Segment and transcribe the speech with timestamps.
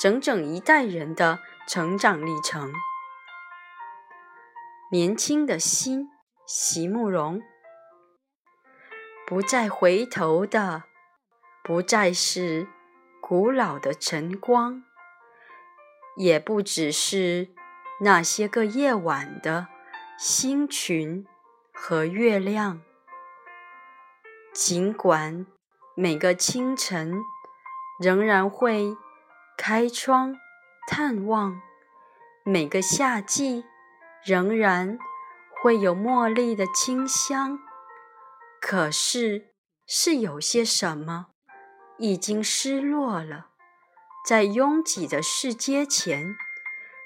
[0.00, 1.38] 整整一代人的。
[1.68, 2.72] 成长历程，
[4.90, 6.08] 年轻的心，
[6.44, 7.40] 席慕容。
[9.24, 10.82] 不再回头的，
[11.62, 12.66] 不再是
[13.20, 14.82] 古老的晨光，
[16.16, 17.50] 也不只是
[18.00, 19.68] 那些个夜晚的
[20.18, 21.24] 星群
[21.72, 22.82] 和月亮。
[24.52, 25.46] 尽管
[25.94, 27.20] 每个清晨
[28.00, 28.96] 仍然会
[29.62, 30.38] 开窗。
[30.88, 31.60] 探望
[32.44, 33.62] 每个夏季，
[34.24, 34.98] 仍然
[35.62, 37.58] 会有茉莉的清香。
[38.58, 39.50] 可是，
[39.86, 41.26] 是有些什么
[41.98, 43.50] 已经失落了，
[44.26, 46.34] 在拥挤的市街前，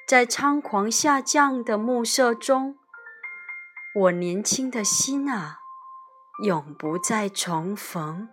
[0.06, 2.78] 在猖狂下降的暮色中，
[3.96, 5.58] 我年轻的心啊，
[6.44, 8.28] 永不再重逢。